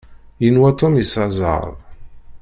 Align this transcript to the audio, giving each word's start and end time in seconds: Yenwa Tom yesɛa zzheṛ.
Yenwa 0.43 0.69
Tom 0.79 0.93
yesɛa 0.99 1.27
zzheṛ. 1.31 1.63